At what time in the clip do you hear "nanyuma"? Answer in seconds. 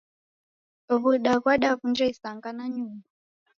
2.57-2.99